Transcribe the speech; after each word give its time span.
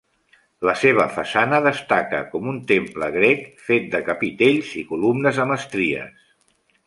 La 0.67 0.73
seva 0.83 1.03
façana 1.17 1.59
destaca 1.65 2.21
com 2.31 2.47
un 2.53 2.57
temple 2.71 3.11
grec 3.17 3.45
fet 3.67 3.87
de 3.97 4.03
capitells 4.09 4.75
i 4.83 4.83
columnes 4.95 5.43
amb 5.45 5.57
estries. 5.57 6.27